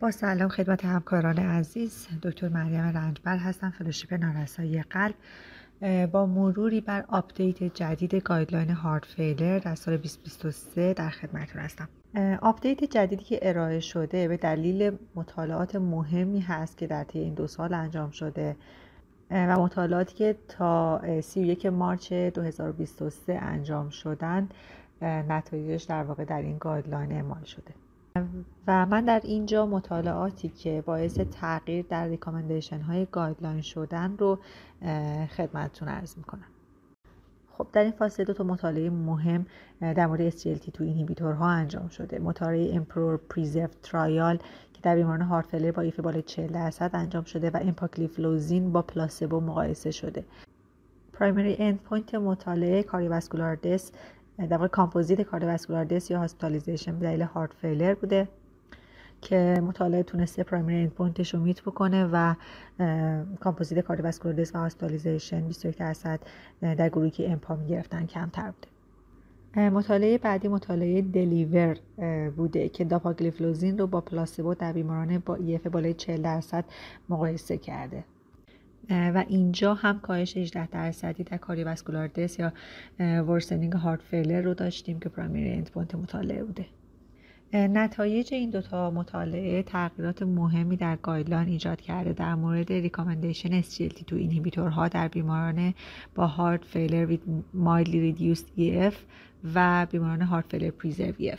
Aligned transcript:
با 0.00 0.10
سلام 0.10 0.48
خدمت 0.48 0.84
همکاران 0.84 1.38
عزیز. 1.38 2.06
دکتر 2.22 2.48
مریم 2.48 2.80
رنجبر 2.80 3.36
هستم 3.36 3.70
فلوشیپ 3.70 4.12
نارسایی 4.12 4.82
قلب. 4.82 5.14
با 6.06 6.26
مروری 6.26 6.80
بر 6.80 7.04
آپدیت 7.08 7.62
جدید 7.62 8.14
guideline 8.14 8.70
heart 8.70 9.04
failure 9.04 9.58
در 9.58 9.74
سال 9.74 9.96
2023 9.96 10.94
در 10.94 11.10
خدمتتون 11.10 11.62
هستم. 11.62 11.88
آپدیت 12.42 12.84
جدیدی 12.84 13.24
که 13.24 13.38
ارائه 13.42 13.80
شده 13.80 14.28
به 14.28 14.36
دلیل 14.36 14.96
مطالعات 15.14 15.76
مهمی 15.76 16.40
هست 16.40 16.78
که 16.78 16.86
در 16.86 17.04
طی 17.04 17.18
این 17.18 17.34
دو 17.34 17.46
سال 17.46 17.74
انجام 17.74 18.10
شده. 18.10 18.56
و 19.30 19.58
مطالعاتی 19.58 20.14
که 20.14 20.36
تا 20.48 21.00
31 21.20 21.66
March 21.66 22.12
2023 22.12 23.38
انجام 23.42 23.90
شدن 23.90 24.48
نتایجش 25.02 25.82
در 25.82 26.02
واقع 26.02 26.24
در 26.24 26.42
این 26.42 26.58
guideline 26.58 27.12
اعمال 27.12 27.44
شده. 27.44 27.87
و 28.66 28.86
من 28.86 29.04
در 29.04 29.20
اینجا 29.24 29.66
مطالعاتی 29.66 30.48
که 30.48 30.82
باعث 30.86 31.14
تغییر 31.14 31.86
در 31.88 32.08
recommendation 32.08 32.80
های 32.80 33.06
guideline 33.12 33.60
شدن 33.60 34.16
رو 34.18 34.38
خدمتتون 35.36 35.88
عرض 35.88 36.16
می‌کنم. 36.16 36.46
خب 37.58 37.66
در 37.72 37.82
این 37.82 37.92
فاصله 37.92 38.26
دو 38.26 38.32
تا 38.32 38.44
مطالعه 38.44 38.90
مهم 38.90 39.46
در 39.80 40.06
مورد 40.06 40.30
SGLT2 40.30 40.80
inhibitor 40.80 41.32
ها 41.32 41.48
انجام 41.48 41.88
شده. 41.88 42.18
مطالعه 42.18 42.74
EMPEROR-Preserved 42.74 43.68
trial 43.82 44.36
که 44.72 44.80
در 44.82 44.94
بیماران 44.94 45.22
heart 45.22 45.54
با 45.54 45.82
EF 45.82 46.00
بالای 46.00 46.22
40 46.22 46.46
درصد 46.46 46.90
انجام 46.94 47.24
شده 47.24 47.50
و 47.50 47.58
امپاگلیفلوزین 47.62 48.72
با 48.72 48.82
پلاسبو 48.82 49.40
مقایسه 49.40 49.90
شده. 49.90 50.24
primary 51.12 51.56
endpoint 51.58 52.14
مطالعه 52.14 52.82
cardiovascular 52.82 53.54
death 53.56 53.92
در 54.38 54.56
واقع 54.56 54.66
composite 54.66 55.22
cardiovascular 55.22 55.84
death 55.84 56.10
یا 56.10 56.18
hospitalization 56.18 56.98
به 56.98 57.06
دلیل 57.06 57.22
heart 57.22 57.52
failure 57.52 57.94
بوده 57.94 58.28
که 59.20 59.60
مطالعه 59.62 60.02
تونسته 60.02 60.42
primary 60.42 60.76
endpoint 60.76 60.90
ش 60.90 61.34
رو 61.34 61.40
meet 61.40 61.62
بکنه 61.62 62.08
و 62.12 62.34
composite 63.40 63.80
cardiovascular 63.80 64.36
death 64.36 64.54
و 64.54 64.58
hospitalization 64.58 65.40
21 65.40 65.76
درصد 65.76 66.20
در 66.60 66.88
گروهی 66.88 67.10
که 67.10 67.30
امپا 67.30 67.56
می‌گرفتن 67.56 68.06
کمتر 68.06 68.50
بوده. 68.50 68.68
مطالعه 69.70 70.18
بعدی 70.18 70.48
مطالعه 70.48 71.02
DELIVER 71.02 71.76
بوده 72.36 72.68
که 72.68 72.84
داپاگلیفلوزین 72.84 73.78
رو 73.78 73.86
با 73.86 74.00
پلاسبو 74.00 74.54
در 74.54 74.72
بیماران 74.72 75.18
با 75.18 75.34
EF 75.34 75.66
بالای 75.66 75.94
40 75.94 76.22
درصد 76.22 76.64
مقایسه 77.08 77.58
کرده. 77.58 78.04
و 78.90 79.24
اینجا 79.28 79.74
هم 79.74 80.00
کاهش 80.00 80.36
18 80.36 80.66
درصدی 80.66 81.24
در 81.24 81.36
cardiovascular 81.36 82.06
death 82.06 82.38
یا 82.38 82.52
worsening 83.00 83.72
heart 83.72 84.02
failure 84.02 84.40
رو 84.40 84.54
داشتیم 84.54 85.00
که 85.00 85.08
primary 85.08 85.50
endpoint 85.50 85.94
مطالعه 85.94 86.44
بوده. 86.44 86.66
نتایج 87.52 88.34
این 88.34 88.50
دوتا 88.50 88.90
مطالعه 88.90 89.62
تغییرات 89.62 90.22
مهمی 90.22 90.76
در 90.76 90.96
guideline 90.96 91.48
ایجاد 91.48 91.80
کرده 91.80 92.12
در 92.12 92.34
مورد 92.34 92.72
recommendation 92.72 93.62
SGLT2 93.62 94.12
inhibitor 94.12 94.80
ها 94.80 94.88
در 94.88 95.08
بیماران 95.08 95.74
با 96.14 96.26
heart 96.26 96.64
failure 96.64 97.16
with 97.16 97.20
mildly 97.54 98.16
reduced 98.16 98.46
EF 98.58 98.94
و 99.54 99.86
بیماران 99.90 100.22
heart 100.22 100.44
failure 100.48 100.70
preserved 100.70 101.12
EF 101.12 101.38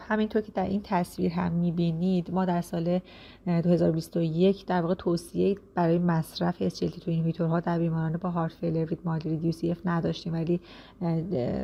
همینطور 0.00 0.42
که 0.42 0.52
در 0.52 0.64
این 0.64 0.80
تصویر 0.84 1.32
هم 1.32 1.52
می‌بینید 1.52 2.30
ما 2.30 2.44
در 2.44 2.60
سال 2.60 3.00
2021 3.46 4.66
در 4.66 4.82
واقع 4.82 4.94
توصیه 4.94 5.56
برای 5.74 5.98
مصرف 5.98 6.68
SGLT2 6.68 7.08
inhibitor 7.08 7.55
ها 7.55 7.60
در 7.60 7.78
بیماران 7.78 8.16
با 8.16 8.30
heart 8.30 8.52
failure 8.52 8.84
with 8.84 9.22
reduced 9.24 9.64
EF 9.64 9.78
نداشتیم. 9.84 10.32
ولی 10.32 10.60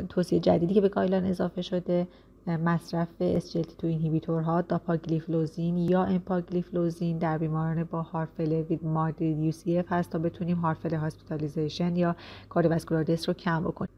توصیه 0.08 0.40
جدیدی 0.40 0.74
که 0.74 0.80
به 0.80 0.88
guideline 0.88 1.24
اضافه 1.24 1.62
شده 1.62 2.06
مصرف 2.46 3.08
SGLT2 3.38 3.84
inhibitor 3.84 4.53
ها 4.53 4.60
داپاگلیفلوزین 4.60 5.78
یا 5.78 6.04
امپاگلیفلوزین 6.04 7.18
در 7.18 7.38
بیماران 7.38 7.84
با 7.84 8.02
heart 8.02 8.28
failure 8.36 8.62
with 8.62 8.80
reduced 9.20 9.64
EF 9.64 9.86
هست 9.88 10.10
تا 10.10 10.18
بتونیم 10.18 10.56
heart 10.56 10.78
failure 10.78 10.96
hospitalization 10.96 11.96
یا 11.96 12.16
cardiovascular 12.48 13.04
رو 13.26 13.34
کم 13.34 13.64
بکنیم. 13.64 13.90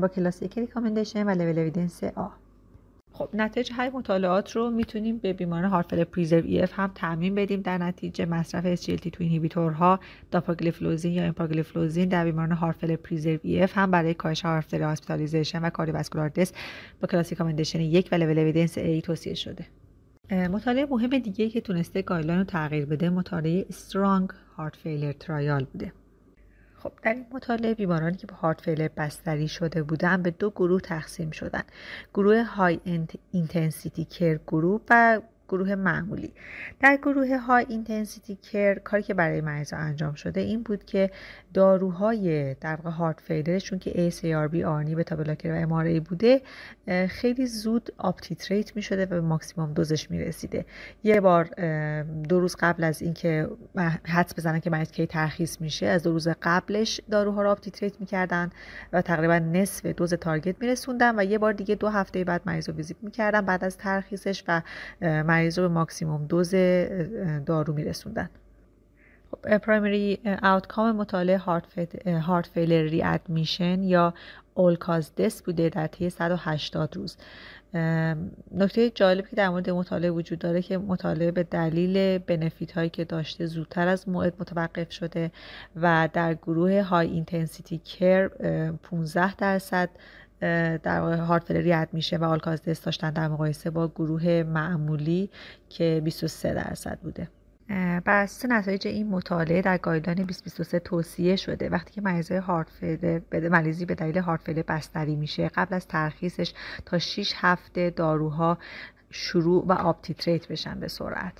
با 0.00 0.08
کلاس 0.08 0.42
یک 0.42 0.58
recommendation 0.58 1.26
و 1.26 1.30
level 1.30 1.58
evidence 1.58 2.04
A 2.04 2.26
خب 3.12 3.28
نتایج 3.34 3.72
این 3.72 3.90
مطالعات 3.90 4.56
رو 4.56 4.70
می‌تونیم 4.70 5.18
به 5.18 5.32
بیماران 5.32 5.70
heart 5.70 5.84
failure 5.84 6.04
preserved 6.04 6.62
EF 6.62 6.72
هم 6.74 6.92
تعمیم 6.94 7.34
بدیم. 7.34 7.60
در 7.60 7.78
نتیجه 7.78 8.26
مصرف 8.26 8.74
SGLT2 8.74 9.20
inhibitor 9.20 9.92
ها 9.92 10.00
داپاگلیفلوزین 10.30 11.12
یا 11.12 11.24
امپاگلیفلوزین 11.24 12.08
در 12.08 12.24
بیماران 12.24 12.52
heart 12.52 12.70
failure 12.70 12.96
preserved 12.96 13.38
EF 13.44 13.78
هم 13.78 13.90
برای 13.90 14.14
کاهش 14.14 14.44
heart 14.44 14.60
failure 14.60 14.82
hospitalization 14.82 15.62
و 15.62 15.70
cardiovascular 15.70 16.28
death 16.28 16.52
با 17.00 17.08
کلاس 17.08 17.38
recommendation 17.38 17.80
یک 17.80 18.08
و 18.12 18.14
level 18.14 18.38
evidence 18.38 18.78
A 18.78 19.02
توصیه 19.02 19.34
شده. 19.34 19.66
مطالعه 20.32 20.86
مهم 20.86 21.18
دیگه 21.18 21.48
که 21.48 21.60
تونسته 21.60 22.02
guideline 22.02 22.38
رو 22.38 22.44
تغییر 22.44 22.86
بده 22.86 23.10
مطالعه 23.10 23.66
STRONG 23.68 24.30
heart 24.56 24.76
failure 24.76 25.12
trial 25.12 25.64
بوده. 25.64 25.92
خب 26.82 26.92
در 27.02 27.14
این 27.14 27.26
مطالعه 27.32 27.74
بیمارانی 27.74 28.16
که 28.16 28.26
با 28.26 28.36
heart 28.36 28.60
failure 28.60 28.88
بستری 28.96 29.48
شده 29.48 29.82
بودن 29.82 30.22
به 30.22 30.30
دو 30.30 30.50
گروه 30.50 30.80
تقسیم 30.80 31.30
شدن. 31.30 31.62
گروه 32.14 32.42
high 32.42 32.80
intensity 33.32 34.04
care 34.04 34.40
گروه 34.46 34.80
و 34.90 35.20
گروه 35.50 35.74
معمولی. 35.74 36.32
در 36.80 36.96
گروه 36.96 37.36
high 37.36 37.66
intensity 37.68 38.36
care 38.36 38.74
کاری 38.74 39.02
که 39.02 39.14
برای 39.14 39.40
مریضا 39.40 39.76
انجام 39.76 40.14
شده 40.14 40.40
این 40.40 40.62
بود 40.62 40.84
که 40.84 41.10
داروهای 41.54 42.54
در 42.54 42.76
واقع 42.76 42.90
heart 42.90 43.20
failure 43.20 43.57
شون 43.57 43.78
که 43.78 44.10
ACE 44.10 44.37
ARB 44.37 44.64
ARNI 44.64 44.94
beta 44.94 45.16
blocker 45.16 45.66
و 45.66 45.74
MRA 45.74 46.00
بوده 46.00 46.42
خیلی 47.08 47.46
زود 47.46 47.90
up-titrate 47.98 48.76
می 48.76 48.82
شده 48.82 49.06
و 49.06 49.08
به 49.08 49.20
ماکسیموم 49.20 49.72
دوزش 49.72 50.10
می 50.10 50.18
رسیده 50.18 50.64
یه 51.04 51.20
بار 51.20 51.44
دو 52.28 52.40
روز 52.40 52.56
قبل 52.60 52.84
از 52.84 53.02
اینکه 53.02 53.48
حدس 54.04 54.34
بزنن 54.34 54.60
که 54.60 54.70
مریض 54.70 54.90
کی 54.90 55.06
ترخیص 55.06 55.60
میشه 55.60 55.86
از 55.86 56.02
دو 56.02 56.12
روز 56.12 56.28
قبلش 56.42 57.00
داروها 57.10 57.42
رو 57.42 57.50
up-titrate 57.50 58.00
می‌کردن 58.00 58.50
و 58.92 59.02
تقریبا 59.02 59.38
نصف 59.38 59.86
دوز 59.86 60.14
تارگت 60.14 60.56
میرسوندن 60.60 61.18
و 61.18 61.24
یه 61.24 61.38
بار 61.38 61.52
دیگه 61.52 61.74
دو 61.74 61.88
هفته 61.88 62.24
بعد 62.24 62.42
مریض 62.46 62.68
رو 62.68 62.74
ویزیت 62.74 62.96
می‌کردن 63.02 63.40
بعد 63.40 63.64
از 63.64 63.76
ترخیصش 63.76 64.44
و 64.48 64.62
مریض 65.00 65.39
رو 65.48 65.68
به 65.68 65.74
ماکسیموم 65.74 66.26
دوز 66.26 66.50
دارو 67.46 67.74
میرسوندن. 67.74 68.30
خب 69.30 69.58
پرایمری 69.58 70.18
آوتکام 70.42 70.96
مطالعه 70.96 71.38
هارت 72.06 72.46
فیلر 72.46 72.82
ری 72.82 73.02
ادمیشن 73.02 73.82
یا 73.82 74.14
اول 74.54 74.76
کاز 74.76 75.14
دس 75.14 75.42
بوده 75.42 75.68
در 75.68 75.86
طی 75.86 76.10
180 76.10 76.96
روز. 76.96 77.16
نکته 78.54 78.90
جالبی 78.90 79.28
که 79.28 79.36
در 79.36 79.48
مورد 79.48 79.70
مطالعه 79.70 80.10
وجود 80.10 80.38
داره 80.38 80.62
که 80.62 80.78
مطالعه 80.78 81.30
به 81.30 81.42
دلیل 81.42 82.18
بنفیت 82.18 82.72
هایی 82.72 82.90
که 82.90 83.04
داشته 83.04 83.46
زودتر 83.46 83.88
از 83.88 84.08
موعد 84.08 84.34
متوقف 84.40 84.92
شده 84.92 85.30
و 85.76 86.08
در 86.12 86.34
گروه 86.34 86.82
high 86.82 87.08
intensity 87.08 87.78
care 87.78 88.28
15 88.76 89.34
درصد 89.34 89.90
در 90.82 91.00
واقع 91.00 91.16
heart 91.16 91.44
failure 91.44 91.86
admission 91.92 92.16
و 92.16 92.24
all-cause 92.24 92.62
death 92.62 92.84
داشتن 92.84 93.10
در 93.10 93.28
مقایسه 93.28 93.70
با 93.70 93.88
گروه 93.88 94.42
معمولی 94.42 95.30
که 95.68 96.00
23 96.04 96.54
درصد 96.54 96.98
بوده. 97.02 97.28
بر 98.04 98.22
اساس 98.22 98.50
نتایج 98.50 98.88
این 98.88 99.08
مطالعه 99.08 99.62
در 99.62 99.78
guideline 99.78 100.16
2023 100.16 100.78
توصیه 100.78 101.36
شده. 101.36 101.68
وقتی 101.68 101.92
که 101.92 102.00
مریضای 102.00 102.38
heart 102.38 102.70
failure 102.70 103.48
مریضی 103.48 103.84
به 103.84 103.94
دلیل 103.94 104.18
heart 104.18 104.40
failure 104.40 104.62
بستری 104.62 105.16
میشه 105.16 105.48
قبل 105.48 105.74
از 105.74 105.88
ترخیصش 105.88 106.54
تا 106.86 106.98
6 106.98 107.32
هفته 107.36 107.90
داروها 107.90 108.58
شروع 109.10 109.66
و 109.66 109.72
up-titrate 109.72 110.48
بشن 110.48 110.80
به 110.80 110.88
سرعت. 110.88 111.32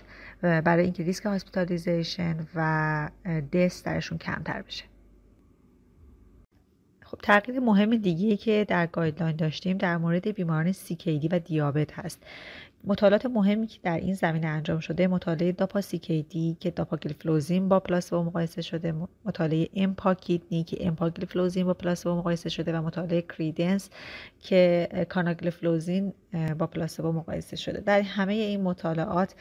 برای 0.43 0.84
اینکه 0.84 1.03
ریسک 1.03 1.27
hospitalization 1.26 2.36
و 2.55 3.09
death 3.53 3.84
درشون 3.87 4.19
کمتر 4.19 4.62
بشه. 4.62 4.84
خب 7.10 7.19
تغییر 7.22 7.60
مهم 7.60 7.97
دیگه 7.97 8.37
که 8.37 8.66
در 8.69 8.87
guideline 8.86 9.36
داشتیم 9.37 9.78
در 9.78 9.97
مورد 9.97 10.28
بیماران 10.28 10.72
CKD 10.72 11.28
و 11.31 11.38
دیابت 11.38 11.98
هست. 11.98 12.22
مطالعات 12.84 13.26
مهمی 13.26 13.67
که 13.67 13.79
در 13.82 13.96
این 13.96 14.14
زمینه 14.14 14.46
انجام 14.46 14.81
شده 14.81 15.06
مطالعه 15.08 15.52
DAPA-CKD 15.52 16.58
که 16.61 16.70
داپاگلیفلوزین 16.76 17.69
با 17.69 17.81
پلاسبو 17.81 18.23
مقایسه 18.23 18.62
شده 18.62 18.94
مطالعه 19.25 19.69
EMPA-KIDNEY 19.75 20.64
که 20.64 20.87
امپاگلیفلوزین 20.87 21.67
با 21.67 21.75
پلاسبو 21.75 22.14
مقایسه 22.14 22.49
شده 22.49 22.79
و 22.79 22.82
مطالعه 22.82 23.23
CREDENCE 23.22 23.90
که 24.40 24.88
کاناگلیفلوزین 25.08 26.12
با 26.58 26.67
پلاسبو 26.67 27.12
مقایسه 27.12 27.56
شده. 27.56 27.81
در 27.81 28.02
همه 28.02 28.32
این 28.32 28.61
مطالعات 28.61 29.34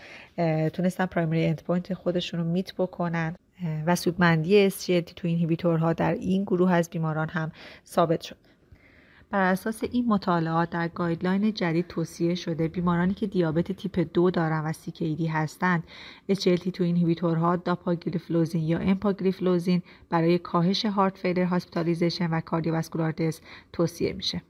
تونستن 0.73 1.05
primary 1.05 1.45
endpoint 1.45 1.93
خودشون 1.93 2.39
رو 2.39 2.45
meet 2.45 2.73
بکنن. 2.73 3.35
و 3.85 3.95
سودمندی 3.95 4.69
SGLT2 4.69 5.13
inhibitor 5.15 5.27
ها 5.27 5.93
در 5.93 6.13
این 6.13 6.43
گروه 6.43 6.71
از 6.71 6.89
بیماران 6.89 7.29
هم 7.29 7.51
ثابت 7.85 8.21
شد. 8.21 8.37
بر 9.31 9.51
اساس 9.51 9.83
این 9.91 10.07
مطالعات 10.07 10.69
در 10.69 10.87
گایدلاین 10.87 11.53
جدید 11.53 11.87
توصیه 11.87 12.35
شده 12.35 12.67
بیمارانی 12.67 13.13
که 13.13 13.27
دیابت 13.27 13.71
تیپ 13.71 14.07
دو 14.13 14.31
دارن 14.31 14.65
و 14.65 14.73
CKD 14.73 15.29
هستند 15.29 15.83
SGLT2 16.31 16.81
inhibitor 16.81 17.48
ها 17.48 17.55
داپاگلیفلوزین 17.55 18.63
یا 18.63 18.79
امپاگلیفلوزین 18.79 19.81
برای 20.09 20.39
کاهش 20.39 20.85
heart 20.85 21.17
failure 21.17 21.43
hospitalization 21.43 22.29
و 22.29 22.41
cardiovascular 22.41 23.11
death 23.11 23.41
توصیه 23.73 24.13
میشه. 24.13 24.41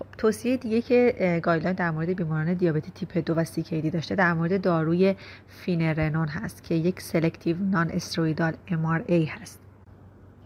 خب 0.00 0.06
توصیه 0.18 0.56
دیگه 0.56 0.82
که 0.82 1.40
گایدلاین 1.42 1.76
در 1.76 1.90
مورد 1.90 2.16
بیماران 2.16 2.54
دیابت 2.54 2.94
تیپ 2.94 3.18
دو 3.26 3.34
و 3.34 3.44
CKD 3.44 3.90
داشته 3.90 4.14
در 4.14 4.32
مورد 4.32 4.60
داروی 4.60 5.14
فینرنون 5.48 6.28
هست 6.28 6.64
که 6.64 6.74
یک 6.74 7.00
selective 7.00 7.56
nonsteroidal 7.58 8.52
MRA 9.06 9.24
هست. 9.24 9.60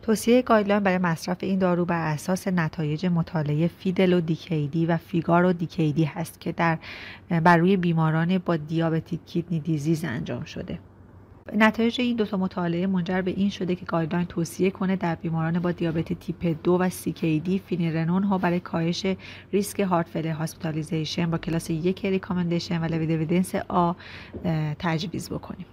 توصیه 0.03 0.43
گایدلاین 0.43 0.83
برای 0.83 0.99
مصرف 0.99 1.37
این 1.41 1.59
دارو 1.59 1.85
بر 1.85 2.13
اساس 2.13 2.49
نتایج 2.49 3.07
مطالعه 3.07 3.69
فیدل 3.69 4.13
و 4.13 4.21
دیکیدی 4.21 4.87
و 4.87 4.97
فیگار 4.97 5.45
و 5.45 5.53
دیکیدی 5.53 6.05
هست 6.05 6.41
که 6.41 6.53
در 6.53 6.79
بر 7.31 7.57
روی 7.57 7.77
بیماران 7.77 8.39
با 8.39 8.57
diabetic 8.57 9.21
kidney 9.27 9.61
disease 9.61 10.05
انجام 10.05 10.45
شده. 10.45 10.79
نتایج 11.53 12.01
این 12.01 12.17
دو 12.17 12.25
تا 12.27 12.37
مطالعه 12.37 12.87
منجر 12.87 13.23
به 13.23 13.31
این 13.31 13.51
شده 13.51 13.75
که 13.75 13.85
گایدلاین 13.85 14.27
توصیه 14.27 14.71
کنه 14.71 14.97
در 14.97 15.15
بیماران 15.15 15.59
با 15.59 15.73
دیابت 15.73 16.13
تیپ 16.13 16.57
دو 16.65 16.73
و 16.81 16.89
CKD 16.89 17.59
فینرنون 17.59 18.23
را 18.23 18.39
برای 18.39 18.61
کاهش 18.61 19.07
ریسک 19.53 19.81
heart 19.81 20.09
failure 20.09 20.33
hospitalization 20.33 21.31
با 21.31 21.39
کلاس 21.39 21.71
یک 21.71 22.05
recommendation 22.05 22.83
و 22.83 22.85
لوید 22.85 23.47
آ 23.69 23.93
تجویز 24.79 25.31
بکنیم. 25.31 25.67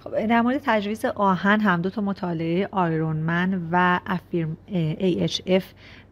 خب 0.00 0.26
در 0.26 0.42
مورد 0.42 0.60
تجویز 0.64 1.04
آهن 1.04 1.60
هم 1.60 1.82
دو 1.82 1.90
تا 1.90 2.02
مطالعه 2.02 2.68
IRONMAN 2.72 3.68
و 3.72 4.00
AFFIRM-AHF 4.06 5.64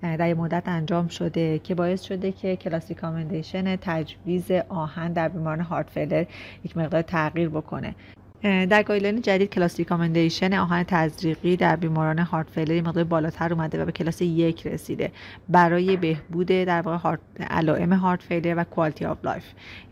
در 0.03 0.35
مدت 0.35 0.63
انجام 0.67 1.09
شده 1.09 1.59
که 1.59 1.75
باعث 1.75 2.03
شده 2.03 2.33
که 2.33 2.57
class 2.57 2.88
recommendation 2.88 3.77
تجویز 3.77 4.51
آهن 4.69 5.13
در 5.13 5.29
بیماران 5.29 5.61
heart 5.61 5.91
failure 5.91 6.25
یک 6.65 6.77
مقدار 6.77 7.03
تغییر 7.03 7.49
بکنه. 7.49 7.95
در 8.43 8.83
گایدلاین 8.83 9.23
جدید 9.23 9.51
class 9.51 9.79
recommendation 9.79 10.55
آهن 10.55 10.83
تزریقی 10.83 11.57
در 11.57 11.77
بیماران 11.77 12.19
heart 12.19 12.51
failure 12.51 12.81
مقدار 12.81 13.05
بالاتر 13.05 13.53
اومده 13.53 13.83
و 13.83 13.85
به 13.85 13.93
کلاس 13.93 14.23
یک 14.23 14.67
رسیده. 14.67 15.13
برای 15.49 15.97
بهبود 15.97 16.47
در 16.47 16.83
واقع 16.83 17.17
علائم 17.51 17.93
heart 17.93 18.23
failure 18.23 18.55
و 18.57 18.65
quality 18.65 19.05
of 19.05 19.25
life 19.25 19.45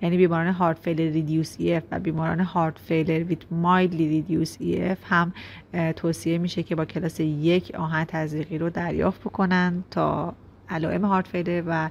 یعنی 0.02 0.16
بیماران 0.16 0.52
heart 0.52 0.78
failure 0.78 1.12
reduced 1.12 1.56
EF 1.58 1.82
و 1.90 1.98
بیماران 1.98 2.40
heart 2.40 2.78
failure 2.78 3.24
with 3.24 3.42
mildly 3.50 4.08
reduced 4.08 4.56
EF 4.60 4.96
هم 5.04 5.32
توصیه 5.96 6.38
میشه 6.38 6.62
که 6.62 6.74
با 6.74 6.84
کلاس 6.84 7.20
یک 7.20 7.74
آهن 7.74 8.04
تزریقی 8.04 8.58
رو 8.58 8.70
دریافت 8.70 9.20
بکنن 9.20 9.84
تا 9.90 10.34
علائم 10.68 11.04
heart 11.04 11.26
failure 11.26 11.62
و 11.66 11.90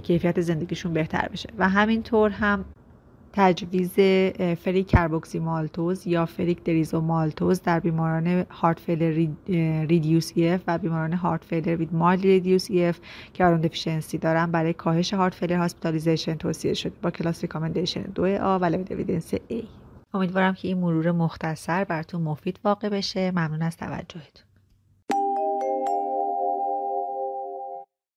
کیفیت 0.00 0.40
زندگیشون 0.40 0.92
بهتر 0.92 1.28
بشه. 1.32 1.48
و 1.58 1.68
همینطور 1.68 2.30
هم 2.30 2.64
تجویز 3.38 3.92
ferric 4.58 4.88
carboxymaltose 4.88 6.06
یا 6.06 6.26
ferric 6.26 6.64
derisomaltose 6.64 7.62
در 7.62 7.80
بیماران 7.80 8.46
heart 8.50 8.80
failure 8.80 9.28
reduced 9.86 10.32
EF 10.34 10.62
و 10.66 10.78
بیماران 10.78 11.12
heart 11.12 11.44
failure 11.44 11.76
with 11.76 11.94
mildly 11.94 12.22
reduced 12.22 12.70
EF 12.70 13.00
که 13.34 13.44
iron 13.44 13.60
deficiency 13.60 14.18
دارن 14.18 14.50
برای 14.50 14.72
کاهش 14.72 15.14
heart 15.14 15.34
failure 15.34 15.56
hospitalization 15.56 16.34
توصیه 16.34 16.74
شده 16.74 16.92
با 17.02 17.10
class 17.10 17.42
recommendation 17.42 18.02
2A 18.02 18.58
و 18.58 18.64
level 18.64 18.92
evidence 18.92 19.34
A. 19.48 19.64
امیدوارم 20.14 20.54
که 20.54 20.68
این 20.68 20.78
مرور 20.78 21.12
مختصر 21.12 21.84
براتون 21.84 22.22
مفید 22.22 22.60
واقع 22.64 22.88
بشه. 22.88 23.30
ممنون 23.30 23.62
از 23.62 23.76
توجهتون. 23.76 24.45